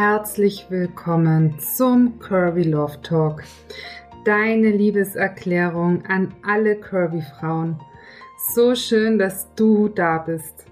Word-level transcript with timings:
herzlich 0.00 0.64
willkommen 0.70 1.58
zum 1.58 2.18
Curvy 2.20 2.62
Love 2.62 3.02
Talk. 3.02 3.42
Deine 4.24 4.70
Liebeserklärung 4.70 6.06
an 6.06 6.32
alle 6.42 6.76
Curvy 6.76 7.20
Frauen. 7.20 7.78
So 8.54 8.74
schön, 8.74 9.18
dass 9.18 9.54
du 9.56 9.88
da 9.88 10.16
bist. 10.16 10.64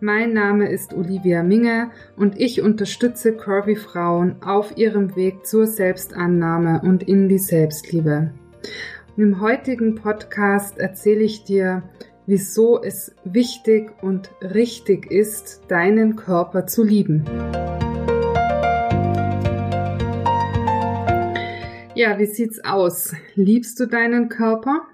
Mein 0.00 0.34
Name 0.34 0.68
ist 0.68 0.92
Olivia 0.92 1.42
Minge 1.42 1.90
und 2.18 2.38
ich 2.38 2.60
unterstütze 2.60 3.32
Curvy 3.32 3.76
Frauen 3.76 4.36
auf 4.42 4.76
ihrem 4.76 5.16
Weg 5.16 5.46
zur 5.46 5.66
Selbstannahme 5.66 6.82
und 6.84 7.08
in 7.08 7.30
die 7.30 7.38
Selbstliebe. 7.38 8.30
Und 9.16 9.22
Im 9.22 9.40
heutigen 9.40 9.94
Podcast 9.94 10.76
erzähle 10.76 11.22
ich 11.22 11.44
dir, 11.44 11.82
wieso 12.26 12.82
es 12.82 13.14
wichtig 13.24 13.90
und 14.02 14.30
richtig 14.42 15.10
ist, 15.10 15.62
deinen 15.68 16.14
Körper 16.14 16.66
zu 16.66 16.84
lieben. 16.84 17.24
Ja, 22.00 22.18
wie 22.18 22.24
sieht's 22.24 22.64
aus? 22.64 23.14
Liebst 23.34 23.78
du 23.78 23.84
deinen 23.84 24.30
Körper? 24.30 24.86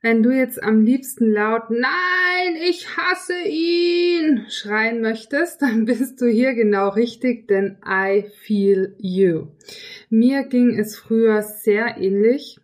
Wenn 0.00 0.22
du 0.22 0.30
jetzt 0.30 0.62
am 0.62 0.82
liebsten 0.82 1.32
laut 1.32 1.68
Nein, 1.68 2.54
ich 2.64 2.96
hasse 2.96 3.34
ihn 3.44 4.44
schreien 4.48 5.00
möchtest, 5.00 5.62
dann 5.62 5.84
bist 5.86 6.20
du 6.20 6.28
hier 6.28 6.54
genau 6.54 6.90
richtig, 6.90 7.48
denn 7.48 7.78
I 7.84 8.24
feel 8.44 8.94
you. 8.98 9.48
Mir 10.10 10.44
ging 10.44 10.78
es 10.78 10.94
früher 10.94 11.42
sehr 11.42 11.96
ähnlich, 11.98 12.60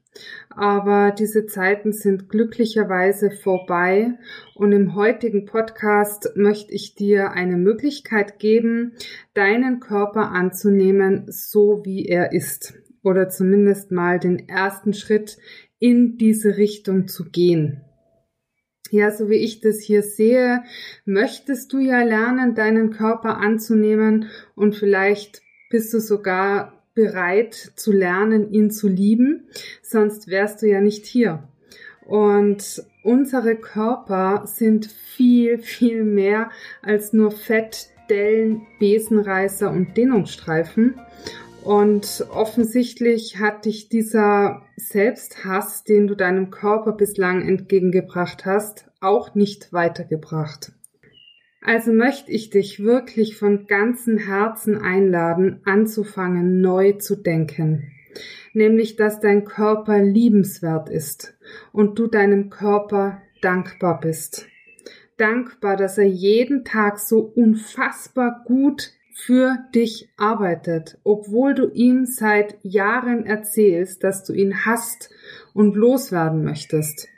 aber 0.49 1.11
diese 1.11 1.47
Zeiten 1.47 1.93
sind 1.93 2.29
glücklicherweise 2.29 3.33
vorbei 3.33 4.13
und 4.55 4.71
im 4.71 4.95
heutigen 4.95 5.47
Podcast 5.47 6.31
möchte 6.37 6.71
ich 6.73 6.95
dir 6.95 7.33
eine 7.33 7.57
Möglichkeit 7.57 8.39
geben, 8.39 8.93
deinen 9.35 9.81
Körper 9.81 10.31
anzunehmen, 10.31 11.25
so 11.27 11.85
wie 11.85 12.07
er 12.07 12.33
ist 12.33 12.86
oder 13.07 13.29
zumindest 13.29 13.93
mal 13.93 14.19
den 14.19 14.49
ersten 14.49 14.93
Schritt 14.93 15.39
in 15.79 16.19
diese 16.19 16.57
Richtung 16.57 17.07
zu 17.07 17.31
gehen. 17.31 17.83
Ja, 18.91 19.13
so 19.13 19.31
wie 19.31 19.37
ich 19.37 19.61
das 19.61 19.79
hier 19.79 20.03
sehe, 20.03 20.65
möchtest 21.05 21.73
du 21.73 21.79
ja 21.79 22.03
lernen, 22.03 22.57
deinen 22.57 22.91
Körper 22.91 23.39
anzunehmen 23.39 24.27
und 24.57 24.75
vielleicht 24.75 25.43
bist 25.71 25.95
du 25.95 26.01
sogar 26.01 26.85
bereit 26.95 27.55
zu 27.77 27.93
lernen, 27.93 28.51
ihn 28.53 28.73
zu 28.73 28.89
lieben, 28.89 29.51
sonst 29.83 30.27
wärst 30.27 30.63
du 30.63 30.67
ja 30.67 30.81
nicht 30.81 31.07
hier. 31.07 31.49
Und 32.07 32.83
unsere 33.05 33.55
Körper 33.55 34.43
sind 34.47 34.87
viel, 34.87 35.59
viel 35.59 36.03
mehr 36.03 36.51
als 36.83 37.13
nur 37.13 37.31
Fett, 37.31 37.91
Dellen, 38.11 38.67
Besenreißer 38.81 39.71
und 39.71 39.97
Dehnungsstreifen. 39.97 40.95
Und 41.67 42.25
offensichtlich 42.31 43.41
hat 43.41 43.65
dich 43.65 43.89
dieser 43.89 44.63
Selbsthass, 44.77 45.83
den 45.83 46.07
du 46.07 46.15
deinem 46.15 46.51
Körper 46.51 46.93
bislang 46.93 47.43
entgegengebracht 47.43 48.47
hast, 48.47 48.89
auch 49.01 49.35
nicht 49.35 49.73
weitergebracht. 49.73 50.71
Also 51.61 51.93
möchte 51.93 52.31
ich 52.31 52.51
dich 52.51 52.85
wirklich 52.85 53.37
von 53.37 53.67
ganzem 53.67 54.17
Herzen 54.17 54.81
einladen, 54.81 55.61
anzufangen, 55.65 56.61
neu 56.61 56.93
zu 56.93 57.17
denken. 57.17 57.91
Nämlich, 58.55 58.95
dass 58.95 59.19
dein 59.19 59.45
Körper 59.45 60.01
liebenswert 60.01 60.89
ist 60.89 61.37
und 61.73 61.99
du 61.99 62.07
deinem 62.07 62.49
Körper 62.49 63.23
dankbar 63.43 63.99
bist. 63.99 64.47
Dankbar, 65.17 65.77
dass 65.77 65.99
er 65.99 66.07
jeden 66.07 66.65
Tag 66.65 67.01
so 67.01 67.23
unfassbar 67.23 68.45
gut 68.47 68.93
für 69.19 69.57
dich 69.75 70.11
arbeitet, 70.19 70.99
obwohl 71.03 71.55
du 71.55 71.71
ihm 71.71 72.05
seit 72.05 72.59
Jahren 72.63 73.25
erzählst, 73.25 74.05
dass 74.05 74.25
du 74.25 74.35
ihn 74.35 74.67
hast 74.67 75.09
und 75.55 75.75
loswerden 75.75 76.45
möchtest, 76.45 77.09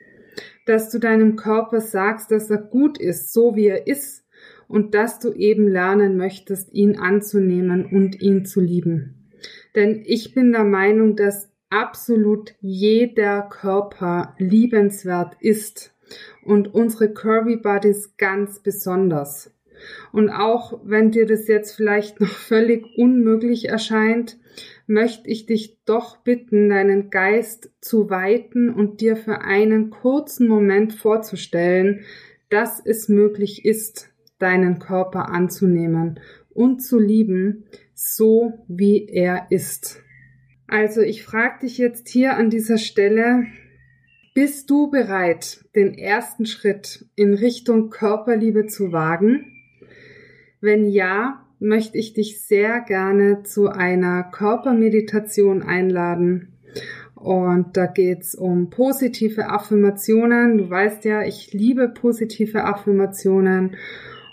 dass 0.64 0.90
du 0.90 1.00
deinem 1.00 1.34
Körper 1.34 1.80
sagst, 1.80 2.30
dass 2.30 2.50
er 2.50 2.58
gut 2.58 2.98
ist, 2.98 3.32
so 3.32 3.56
wie 3.56 3.66
er 3.66 3.88
ist, 3.88 4.24
und 4.68 4.94
dass 4.94 5.18
du 5.18 5.32
eben 5.32 5.66
lernen 5.66 6.16
möchtest, 6.16 6.72
ihn 6.72 6.96
anzunehmen 6.98 7.84
und 7.84 8.22
ihn 8.22 8.44
zu 8.44 8.60
lieben. 8.60 9.28
Denn 9.74 10.02
ich 10.06 10.34
bin 10.34 10.52
der 10.52 10.64
Meinung, 10.64 11.16
dass 11.16 11.50
absolut 11.68 12.54
jeder 12.60 13.42
Körper 13.42 14.36
liebenswert 14.38 15.36
ist 15.40 15.94
und 16.44 16.72
unsere 16.72 17.12
Curvy 17.12 17.56
Bodies 17.56 18.16
ganz 18.16 18.60
besonders. 18.60 19.50
Und 20.12 20.30
auch 20.30 20.80
wenn 20.84 21.10
dir 21.10 21.26
das 21.26 21.48
jetzt 21.48 21.74
vielleicht 21.74 22.20
noch 22.20 22.28
völlig 22.28 22.84
unmöglich 22.96 23.68
erscheint, 23.68 24.38
möchte 24.86 25.28
ich 25.28 25.46
dich 25.46 25.78
doch 25.84 26.18
bitten, 26.18 26.68
deinen 26.70 27.10
Geist 27.10 27.70
zu 27.80 28.10
weiten 28.10 28.70
und 28.70 29.00
dir 29.00 29.16
für 29.16 29.42
einen 29.42 29.90
kurzen 29.90 30.48
Moment 30.48 30.94
vorzustellen, 30.94 32.00
dass 32.48 32.80
es 32.84 33.08
möglich 33.08 33.64
ist, 33.64 34.10
deinen 34.38 34.78
Körper 34.78 35.28
anzunehmen 35.28 36.20
und 36.50 36.82
zu 36.82 36.98
lieben, 36.98 37.64
so 37.94 38.64
wie 38.68 39.06
er 39.06 39.46
ist. 39.50 40.02
Also 40.66 41.00
ich 41.00 41.22
frage 41.22 41.60
dich 41.62 41.78
jetzt 41.78 42.08
hier 42.08 42.36
an 42.36 42.50
dieser 42.50 42.78
Stelle, 42.78 43.46
bist 44.34 44.70
du 44.70 44.90
bereit, 44.90 45.64
den 45.74 45.94
ersten 45.94 46.46
Schritt 46.46 47.06
in 47.16 47.34
Richtung 47.34 47.90
Körperliebe 47.90 48.66
zu 48.66 48.92
wagen? 48.92 49.57
Wenn 50.60 50.86
ja, 50.86 51.44
möchte 51.60 51.98
ich 51.98 52.12
dich 52.12 52.40
sehr 52.40 52.80
gerne 52.80 53.42
zu 53.42 53.68
einer 53.68 54.24
Körpermeditation 54.24 55.62
einladen. 55.62 56.48
Und 57.14 57.76
da 57.76 57.86
geht's 57.86 58.34
um 58.34 58.70
positive 58.70 59.48
Affirmationen. 59.48 60.58
Du 60.58 60.70
weißt 60.70 61.04
ja, 61.04 61.22
ich 61.22 61.52
liebe 61.52 61.88
positive 61.88 62.64
Affirmationen. 62.64 63.76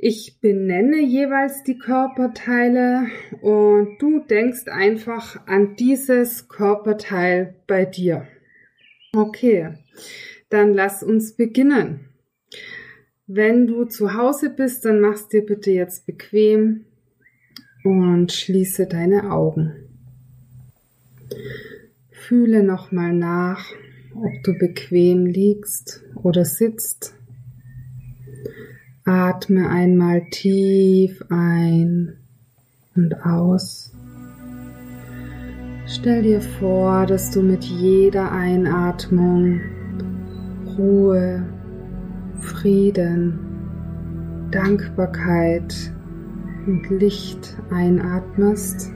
Ich 0.00 0.38
benenne 0.40 1.00
jeweils 1.00 1.64
die 1.64 1.76
Körperteile 1.76 3.08
und 3.40 3.98
du 3.98 4.20
denkst 4.20 4.68
einfach 4.68 5.44
an 5.48 5.74
dieses 5.74 6.46
Körperteil 6.46 7.56
bei 7.66 7.84
dir. 7.84 8.28
Okay, 9.12 9.74
dann 10.50 10.72
lass 10.72 11.02
uns 11.02 11.34
beginnen. 11.34 12.10
Wenn 13.26 13.66
du 13.66 13.86
zu 13.86 14.14
Hause 14.14 14.50
bist, 14.50 14.84
dann 14.84 15.00
machst 15.00 15.32
dir 15.32 15.44
bitte 15.44 15.72
jetzt 15.72 16.06
bequem 16.06 16.84
und 17.82 18.30
schließe 18.30 18.86
deine 18.86 19.32
Augen. 19.32 19.72
Fühle 22.12 22.62
nochmal 22.62 23.12
nach, 23.12 23.68
ob 24.14 24.44
du 24.44 24.56
bequem 24.56 25.26
liegst 25.26 26.04
oder 26.22 26.44
sitzt 26.44 27.18
Atme 29.08 29.70
einmal 29.70 30.22
tief 30.28 31.24
ein 31.30 32.12
und 32.94 33.24
aus. 33.24 33.90
Stell 35.86 36.22
dir 36.24 36.42
vor, 36.42 37.06
dass 37.06 37.30
du 37.30 37.40
mit 37.40 37.64
jeder 37.64 38.30
Einatmung 38.30 39.62
Ruhe, 40.76 41.42
Frieden, 42.38 43.38
Dankbarkeit 44.50 45.74
und 46.66 46.90
Licht 46.90 47.56
einatmest. 47.70 48.92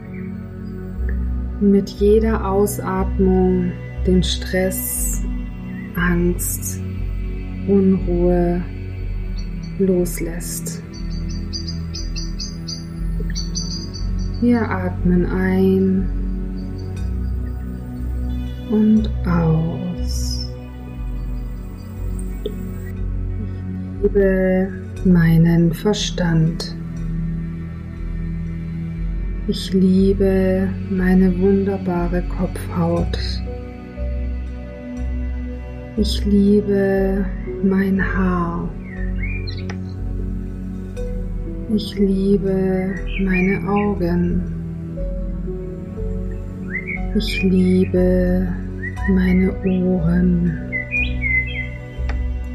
Mit 1.62 1.88
jeder 1.88 2.50
Ausatmung 2.50 3.72
den 4.06 4.22
Stress, 4.22 5.22
Angst, 5.96 6.82
Unruhe 7.66 8.62
loslässt. 9.78 10.82
Wir 14.40 14.68
atmen 14.68 15.26
ein 15.26 16.08
und 18.70 19.08
aus. 19.26 20.48
Ich 22.42 24.02
liebe 24.02 24.68
meinen 25.04 25.72
Verstand. 25.72 26.76
Ich 29.46 29.72
liebe 29.72 30.68
meine 30.90 31.38
wunderbare 31.38 32.22
Kopfhaut. 32.22 33.18
Ich 35.96 36.24
liebe 36.24 37.24
mein 37.62 38.00
Haar. 38.00 38.68
Ich 41.74 41.94
liebe 41.98 42.94
meine 43.24 43.66
Augen. 43.66 44.42
Ich 47.16 47.42
liebe 47.44 48.46
meine 49.14 49.50
Ohren. 49.64 50.52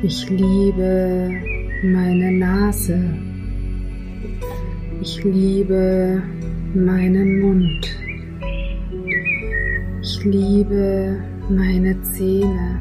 Ich 0.04 0.30
liebe 0.30 1.32
meine 1.84 2.32
Nase. 2.32 3.00
Ich 5.02 5.24
liebe 5.24 6.22
meinen 6.76 7.42
Mund. 7.42 7.88
Ich 10.04 10.24
liebe 10.26 11.18
meine 11.50 12.00
Zähne. 12.04 12.80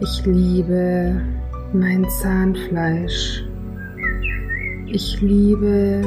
Ich 0.00 0.24
liebe 0.24 1.20
mein 1.72 2.06
Zahnfleisch. 2.22 3.47
Ich 4.90 5.20
liebe 5.20 6.00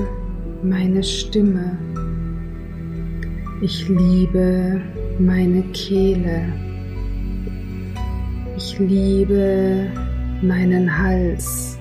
meine 0.64 1.04
Stimme. 1.04 1.78
Ich 3.62 3.88
liebe 3.88 4.82
meine 5.20 5.62
Kehle. 5.72 6.52
Ich 8.58 8.80
liebe 8.80 9.86
meinen 10.42 10.98
Hals. 10.98 11.78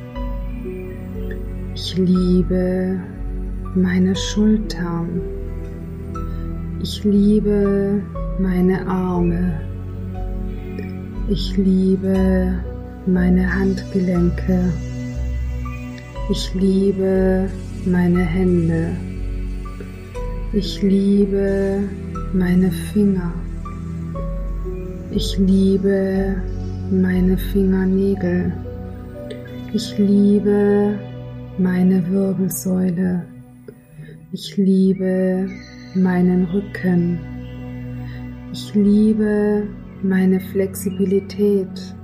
Ich 1.75 1.97
liebe 1.97 3.01
meine 3.75 4.15
Schultern. 4.15 5.23
Ich 6.83 7.03
liebe 7.05 8.03
meine 8.39 8.87
Arme. 8.87 9.59
Ich 11.31 11.57
liebe 11.57 12.63
meine 13.07 13.55
Handgelenke. 13.55 14.71
Ich 16.33 16.55
liebe 16.55 17.51
meine 17.85 18.25
Hände. 18.25 18.93
Ich 20.53 20.81
liebe 20.81 21.83
meine 22.33 22.71
Finger. 22.71 23.35
Ich 25.11 25.37
liebe 25.39 26.41
meine 26.89 27.37
Fingernägel. 27.37 28.53
Ich 29.73 29.99
liebe 29.99 30.95
meine 31.59 32.09
Wirbelsäule. 32.09 33.25
Ich 34.31 34.57
liebe 34.57 35.49
meinen 35.97 36.45
Rücken. 36.45 37.19
Ich 38.53 38.73
liebe 38.75 39.67
meine 40.05 40.39
Flexibilität. 40.39 41.97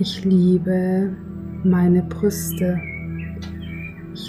Ich 0.00 0.24
liebe 0.24 1.10
meine 1.62 2.02
Brüste. 2.02 2.89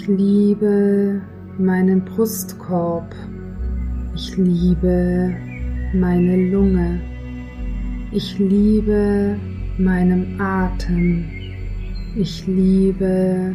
Ich 0.02 0.08
liebe 0.08 1.20
meinen 1.58 2.04
Brustkorb. 2.04 3.14
Ich 4.16 4.36
liebe 4.36 5.32
meine 5.94 6.50
Lunge. 6.50 7.00
Ich 8.10 8.36
liebe 8.40 9.36
meinen 9.78 10.40
Atem. 10.40 11.24
Ich 12.16 12.44
liebe 12.48 13.54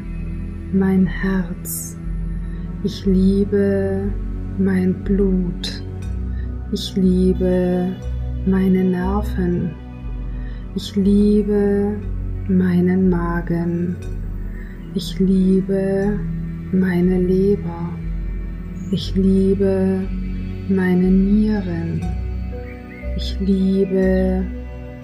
mein 0.72 1.06
Herz. 1.06 1.98
Ich 2.86 3.06
liebe 3.06 4.10
mein 4.58 5.04
Blut. 5.04 5.84
Ich 6.72 6.96
liebe 6.96 7.94
meine 8.46 8.86
Nerven. 8.86 9.72
Ich 10.76 10.96
liebe 10.96 11.98
meinen 12.48 13.10
Magen. 13.10 13.98
Ich 14.94 15.20
liebe 15.20 16.18
meine 16.72 17.20
Leber. 17.20 17.90
Ich 18.92 19.16
liebe 19.16 20.02
meine 20.70 21.10
Nieren. 21.10 22.02
Ich 23.16 23.40
liebe 23.40 24.44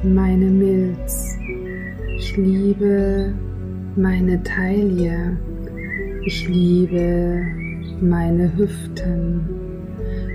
meine 0.04 0.45
Milz. 0.45 1.38
Ich 2.18 2.36
liebe 2.38 3.33
meine 3.95 4.42
Taille. 4.44 5.38
Ich 6.25 6.48
liebe 6.48 7.45
meine 8.01 8.56
Hüften. 8.57 9.42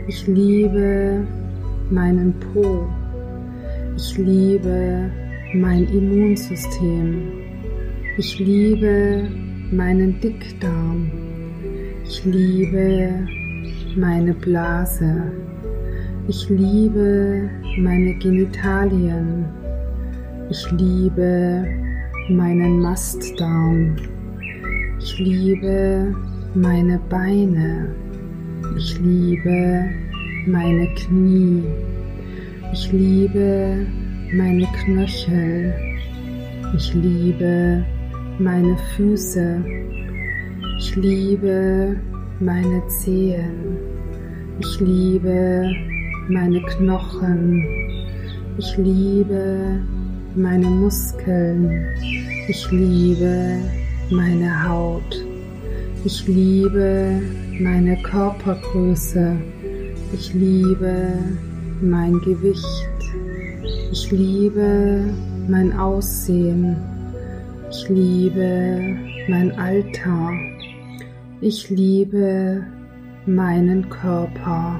Ich 0.06 0.26
liebe 0.26 1.26
meinen 1.90 2.34
Po. 2.40 2.88
Ich 3.96 4.16
liebe 4.16 5.10
mein 5.54 5.84
Immunsystem. 5.88 7.22
Ich 8.16 8.38
liebe 8.38 9.28
meinen 9.70 10.18
Dickdarm. 10.20 11.10
Ich 12.04 12.24
liebe 12.24 13.26
meine 13.96 14.32
Blase. 14.32 15.32
Ich 16.26 16.48
liebe 16.48 17.50
meine 17.78 18.14
Genitalien. 18.14 19.44
Ich 20.50 20.70
liebe 20.72 21.66
meinen 22.30 22.80
Mastdarm. 22.80 23.96
Ich 24.98 25.18
liebe 25.18 26.14
meine 26.54 26.98
Beine. 27.10 27.94
Ich 28.76 28.98
liebe 29.00 29.84
meine 30.46 30.88
Knie. 30.94 31.62
Ich 32.72 32.90
liebe 32.92 33.86
meine 34.32 34.66
Knöchel. 34.82 35.74
Ich 36.74 36.94
liebe 36.94 37.84
meine 38.38 38.76
Füße. 38.96 39.64
Ich 40.78 40.94
liebe 40.94 41.96
meine 42.40 42.86
Zehen. 42.86 43.76
Ich 44.60 44.80
liebe 44.80 45.70
meine 46.28 46.62
Knochen. 46.62 47.64
Ich 48.58 48.76
liebe 48.76 49.80
meine 50.36 50.66
Muskeln. 50.66 51.84
Ich 52.48 52.70
liebe 52.70 53.56
meine 54.10 54.68
Haut. 54.68 55.24
Ich 56.04 56.26
liebe 56.28 57.20
meine 57.60 58.00
Körpergröße. 58.02 59.36
Ich 60.12 60.32
liebe 60.32 61.12
mein 61.82 62.20
Gewicht. 62.20 62.88
Ich 63.90 64.10
liebe 64.12 65.04
mein 65.48 65.76
Aussehen. 65.76 66.76
Ich 67.70 67.86
liebe 67.90 68.96
mein 69.28 69.52
Alter. 69.58 70.32
Ich 71.42 71.68
liebe 71.68 72.64
meinen 73.26 73.88
Körper. 73.90 74.78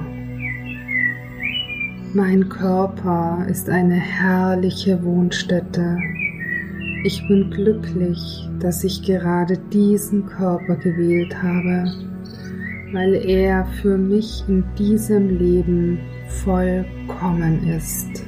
Mein 2.15 2.49
Körper 2.49 3.45
ist 3.47 3.69
eine 3.69 3.93
herrliche 3.93 5.03
Wohnstätte. 5.03 5.99
Ich 7.03 7.21
bin 7.27 7.51
glücklich, 7.51 8.49
dass 8.59 8.83
ich 8.83 9.03
gerade 9.03 9.57
diesen 9.71 10.25
Körper 10.25 10.75
gewählt 10.75 11.35
habe, 11.43 11.85
weil 12.91 13.13
er 13.13 13.65
für 13.83 13.99
mich 13.99 14.43
in 14.47 14.63
diesem 14.79 15.37
Leben 15.37 15.99
vollkommen 16.43 17.63
ist. 17.67 18.25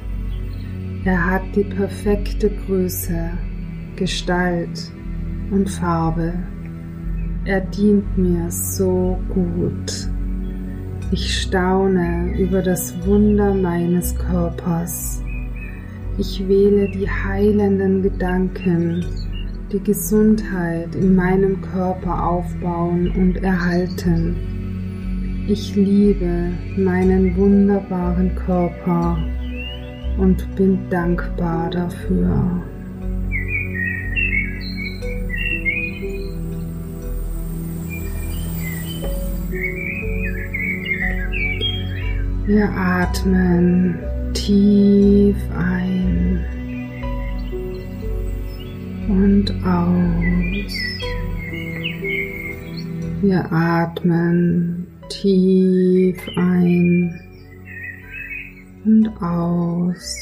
Er 1.04 1.32
hat 1.32 1.42
die 1.56 1.64
perfekte 1.64 2.48
Größe, 2.64 3.30
Gestalt 3.96 4.90
und 5.50 5.68
Farbe. 5.68 6.34
Er 7.44 7.60
dient 7.60 8.16
mir 8.16 8.50
so 8.50 9.18
gut. 9.28 10.08
Ich 11.10 11.42
staune 11.42 12.36
über 12.38 12.62
das 12.62 12.94
Wunder 13.06 13.52
meines 13.52 14.16
Körpers 14.16 15.22
ich 16.18 16.46
wähle 16.46 16.90
die 16.90 17.08
heilenden 17.08 18.02
Gedanken, 18.02 19.02
die 19.72 19.80
Gesundheit 19.80 20.94
in 20.94 21.16
meinem 21.16 21.62
Körper 21.62 22.28
aufbauen 22.28 23.10
und 23.16 23.42
erhalten. 23.42 24.36
Ich 25.48 25.74
liebe 25.74 26.50
meinen 26.76 27.34
wunderbaren 27.34 28.34
Körper 28.36 29.16
und 30.18 30.54
bin 30.54 30.78
dankbar 30.90 31.70
dafür. 31.70 32.62
Wir 42.44 42.68
atmen 42.70 43.96
tief 44.34 45.36
ein 45.56 46.44
und 49.08 49.48
aus. 49.64 50.72
Wir 53.22 53.52
atmen 53.52 54.88
tief 55.08 56.18
ein 56.34 57.20
und 58.84 59.08
aus. 59.22 60.16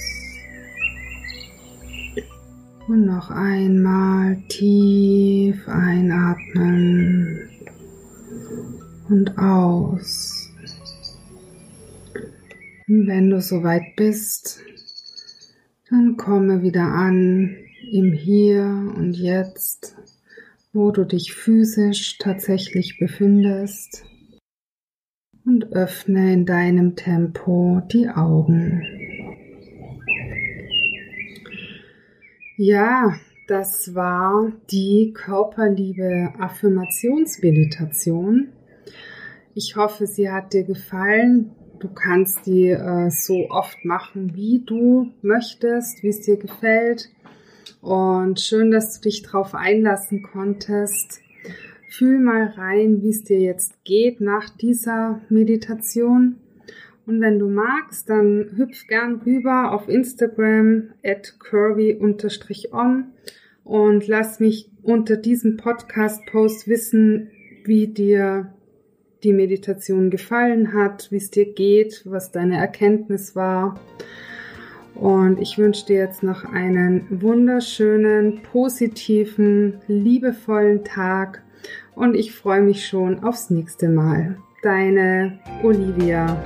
Und 2.87 3.07
noch 3.07 3.31
einmal 3.31 4.37
tief 4.49 5.67
einatmen 5.67 7.49
und 9.09 9.39
aus. 9.39 10.30
Und 12.91 13.07
wenn 13.07 13.31
du 13.31 13.41
soweit 13.41 13.95
bist, 13.95 14.61
dann 15.89 16.17
komme 16.17 16.63
wieder 16.63 16.83
an 16.83 17.57
im 17.93 18.13
Hier 18.13 18.65
und 18.97 19.17
Jetzt, 19.17 19.97
wo 20.73 20.91
du 20.91 21.05
dich 21.05 21.33
physisch 21.33 22.19
tatsächlich 22.19 22.99
befindest 22.99 24.05
und 25.47 25.73
öffne 25.73 26.33
in 26.33 26.47
deinem 26.47 26.97
Tempo 26.97 27.81
die 27.93 28.09
Augen. 28.09 28.83
Ja, 32.57 33.15
das 33.47 33.95
war 33.95 34.51
die 34.73 35.13
Körperliebe 35.15 36.35
Affirmationsmeditation. 36.41 38.49
Ich 39.55 39.77
hoffe, 39.77 40.09
sie 40.09 40.29
hat 40.29 40.55
dir 40.55 40.65
gefallen. 40.65 41.53
Du 41.81 41.89
kannst 41.89 42.47
die 42.47 42.69
äh, 42.69 43.11
so 43.11 43.49
oft 43.49 43.85
machen, 43.87 44.35
wie 44.35 44.63
du 44.65 45.13
möchtest, 45.23 46.03
wie 46.03 46.09
es 46.09 46.21
dir 46.21 46.37
gefällt. 46.37 47.09
Und 47.81 48.39
schön, 48.39 48.71
dass 48.71 49.01
du 49.01 49.09
dich 49.09 49.23
drauf 49.23 49.55
einlassen 49.55 50.23
konntest. 50.23 51.23
Fühl 51.89 52.19
mal 52.21 52.53
rein, 52.57 53.01
wie 53.03 53.09
es 53.09 53.25
dir 53.25 53.41
jetzt 53.41 53.83
geht 53.85 54.21
nach 54.21 54.51
dieser 54.51 55.23
Meditation. 55.31 56.37
Und 57.07 57.23
wenn 57.23 57.39
du 57.39 57.49
magst, 57.49 58.11
dann 58.11 58.51
hüpf 58.57 58.87
gern 58.87 59.23
rüber 59.25 59.73
auf 59.73 59.89
Instagram 59.89 60.91
at 61.03 61.39
curvy-om 61.39 63.07
und 63.65 64.07
lass 64.07 64.39
mich 64.39 64.71
unter 64.83 65.17
diesem 65.17 65.57
Podcast-Post 65.57 66.69
wissen, 66.69 67.31
wie 67.65 67.89
dir 67.89 68.53
die 69.23 69.33
Meditation 69.33 70.11
gefallen 70.11 70.73
hat, 70.75 71.11
wie 71.11 71.17
es 71.17 71.31
dir 71.31 71.53
geht, 71.53 72.03
was 72.05 72.33
deine 72.33 72.57
Erkenntnis 72.57 73.37
war. 73.37 73.79
Und 74.95 75.41
ich 75.41 75.57
wünsche 75.57 75.87
dir 75.87 75.97
jetzt 75.97 76.23
noch 76.23 76.45
einen 76.45 77.07
wunderschönen, 77.23 78.43
positiven, 78.43 79.81
liebevollen 79.87 80.85
Tag. 80.85 81.43
Und 81.95 82.15
ich 82.15 82.33
freue 82.33 82.63
mich 82.63 82.87
schon 82.87 83.23
aufs 83.25 83.51
nächste 83.51 83.89
Mal. 83.89 84.37
Deine 84.63 85.39
Olivia. 85.63 86.37